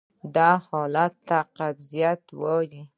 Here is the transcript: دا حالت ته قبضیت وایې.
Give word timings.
دا 0.35 0.51
حالت 0.67 1.13
ته 1.27 1.37
قبضیت 1.57 2.21
وایې. 2.41 2.81